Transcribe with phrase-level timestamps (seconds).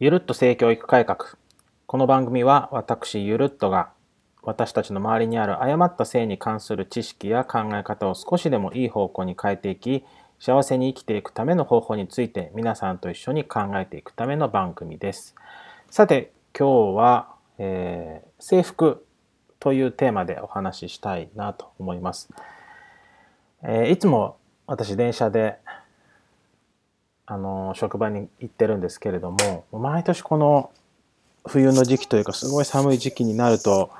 [0.00, 1.36] ゆるっと性教育改革。
[1.86, 3.90] この番組は私ゆるっとが
[4.42, 10.04] 私たちの周りにある誤った性に関する知識や考え方を少しでもいい方向に変えていき、
[10.38, 15.34] 幸せに生きていくための方法について皆さんと一緒に考えていくための番組です。
[15.90, 19.04] さて、今日は、えー、制服
[19.58, 22.28] というテーマでお話ししたいなと思います。
[23.64, 24.36] えー、いつも
[24.68, 25.58] 私電車で
[27.30, 30.70] あの職場に行ってるんですけれども毎年この
[31.46, 33.90] 冬の時期というかすごい寒い時期になると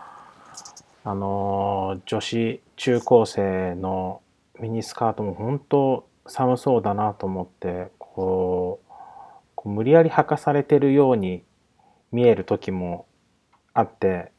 [1.05, 4.23] あの女子中高生の
[4.59, 8.81] ミニスカートも本当寒そうだなと思ってこ
[9.63, 11.43] う無理やり履かされてるように
[12.11, 13.07] 見える時も
[13.75, 14.33] あって、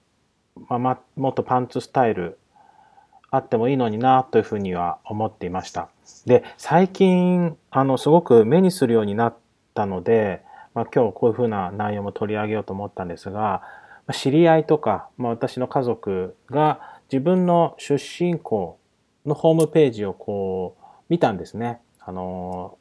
[0.67, 2.39] まあ、もっとパンツスタイル
[3.31, 5.89] あってもいいのになというふうには思っていました。
[6.25, 9.35] で、最近、あの、すごく目にするようになっ
[9.73, 10.41] たので、
[10.73, 13.61] まあ、今日こういうふうな内容も取り上げようと思ったんですが、
[14.13, 18.79] 知り合いとか、まあ、私の家族が自分の出身校
[19.25, 21.79] のホームページをこう見たんですね。
[21.99, 22.77] あの、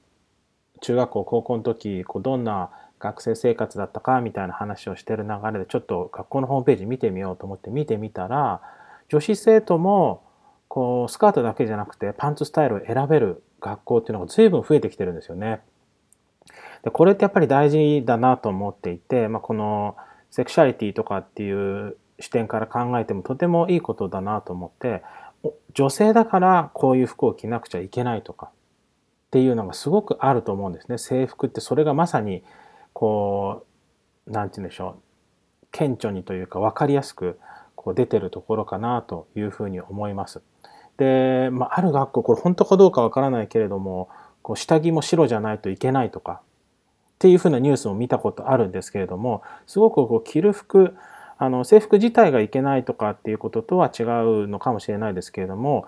[0.80, 8.60] 中学校、高校の時、こうどんな学生生活だったかみたいな話をしてる流れでちょっと学校のホームページ見てみようと思って見てみたら
[9.08, 10.22] 女子生徒も
[10.78, 15.60] こうスカートだけじゃなくてパンツスタイルを選べる学校っていうのが随分増えてきてるんですよね。
[16.84, 19.96] でこれってやっぱり大事だなと思っていて、まあ、この
[20.30, 25.02] セクシャリティとかっていう視点から考えてもとてもいいことだなと思って
[25.74, 28.50] 女性だからこういう服を着なくちゃいけないとかっ
[29.32, 30.98] ていうのがすごくあると思うんですね。
[30.98, 32.44] 制服ってそれがまさに
[32.92, 33.66] こ
[34.28, 37.40] う何て言うんでしょう顕著にというか分かりやすく
[37.74, 40.40] こう出てるところかなというふうに思います。
[40.98, 44.08] で、まあ、ある学校、これ本当かどうかわからないけれども、
[44.42, 50.94] こう下着も白じゃないといけないとか、っていうふうなニュースも見たことあるんですけれども、すごくこう着る服、
[51.38, 55.86] あの制服自体がいけないとかっていうこととは違うのかもしれないですけれども、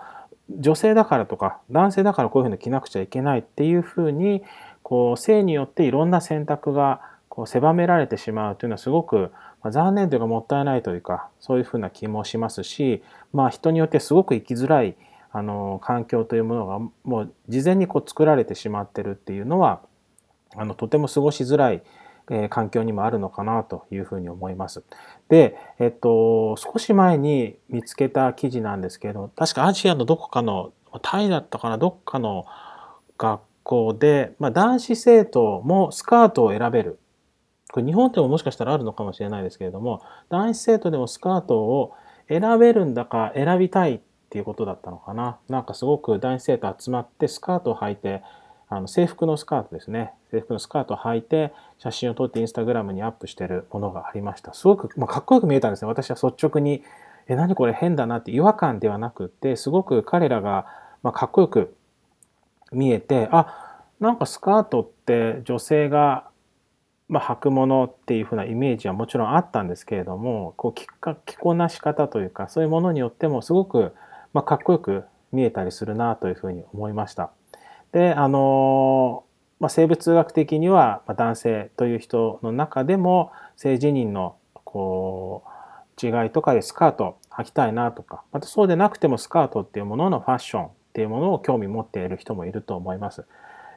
[0.49, 4.43] 女性だからとか男性だからこういうふうに着なくちゃいけないっていうふうに
[4.83, 9.31] こう性によっていろんな選択がこう狭められてしまうというのはすごく、
[9.69, 14.95] 残念というかもったいないというかそういうふうな気もしますし、まあ、人によってすごく生きづらい
[15.31, 19.81] あの環境というものがもう事前にこう作られてしまってるっていうのは
[20.55, 21.83] あのとても過ごしづらい、
[22.29, 24.83] えー、環境にもあるのかなというふうに思います。
[25.29, 32.45] で、えっと、少し前に見つけた記事なんですけど確かアジアのどこかのタイだったかなどっかの
[33.17, 36.99] 学校で、まあ、男子生徒もスカートを選べる
[37.71, 41.93] これ日本でももしかしたらあるのかもしれないですけれども、男子生徒でもスカートを
[42.27, 43.99] 選べるんだか選びたいっ
[44.31, 45.39] っていうことだったのかな。
[45.49, 48.23] なんかすごく男子生徒集まってスカートを履いて、
[48.69, 50.13] あの制服のスカートですね。
[50.31, 54.53] 制服のスカートを履いて写真を撮ってインスタグラムにアップしてるものがありました。
[54.53, 55.89] すごく、まあ、かっこよく見えたんですね。
[55.89, 56.81] 私は率直に、
[57.27, 60.65] え、何これ変だなって違和感ではなくって、すごく彼らが、
[61.03, 61.75] まあ、かっこよく
[62.71, 66.31] 見えて、あ、なんかスカートって女性が
[67.11, 70.87] まあ、履くものっていうふうなイメージはもちろんあったんですけれどもこう着
[71.25, 73.93] 着こなし方というかそういうものによってもすごく、
[74.33, 77.31] まあ、かっこよく見えたりするなというふうに思いました。
[77.91, 79.23] であの
[79.59, 93.23] まあ、生物学的には男性という人の中でも性自認のこう違いとかでスカート履きたいなとかまたそうでなくてもスカートっていうもののファッションっていうものを興味持っている人もいると思います。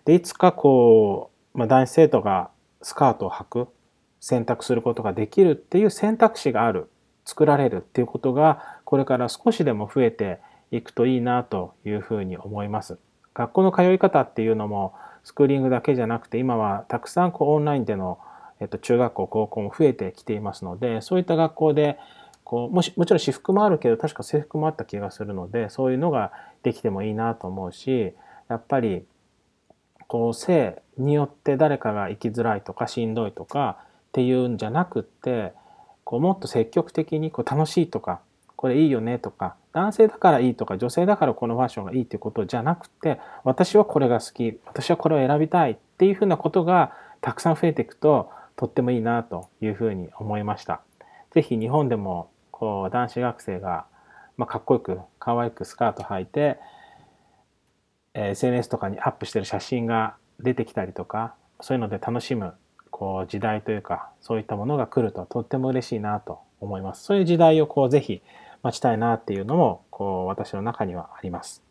[0.06, 2.48] でいつかこう、まあ、男子生徒が
[2.80, 3.68] スカートを履く
[4.20, 6.88] 選択することができるっていう選択肢がある
[7.24, 10.40] 作られるっていうことがこれから少しでも増えて
[10.70, 12.98] いくといいなというふうに思います。
[13.34, 18.18] 学校の通い方っていうのもスクーリングだけじゃなくて今はたくさんこうオンラインでの、
[18.60, 21.98] えっと、中学校高校も増えてきていますのでそういった学校で
[22.44, 26.32] こうもしもちろん私服もあるけど確か制服もあった気がするのでそういうのが
[26.62, 28.12] できてもいいなと思うし
[28.48, 29.04] やっぱり
[30.06, 35.54] こう性によって誰かが生きづらいとかしんどいとかっていうんじゃなくって
[36.04, 38.20] こうもっと積極的にこう楽しいとか
[38.56, 50.80] これいいよねとか男性だからいいとか女性だからこのファッションがいいっていうことじゃなくて私はこれが好き私はこれを選びたいっていうふうなことがたくさん増えていくととってもいいなというふうに思いました。
[51.32, 53.86] 是非日本でもこう男子学生が、
[54.36, 56.58] まあ、かっこよく可愛くスカート履いて
[58.14, 62.54] え SNS とかにアップしてる写真が出てきたりとかそういうので楽しむ
[62.96, 67.02] こう時代というかそういったものが来るととっても嬉しいなと思います。
[67.02, 68.22] そういう時代をこうぜひ
[68.62, 71.64] 待ちたいなっていうのもこう私の中にはあります。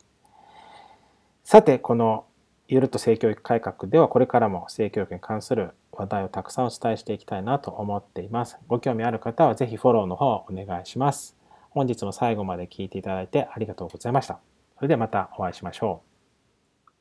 [1.46, 2.26] さてこの
[2.68, 8.58] ゆるっと性教育改革ではこれからも性教育に関する話題をたくさんお伝えしていきたいなと思っています。
[8.68, 11.38] ご興味ある方はぜひフォローの方お願いします。
[11.70, 14.40] 本日も最後まで聞いていただいてありがとうございました。
[14.76, 16.13] それではまたお会いしましょう。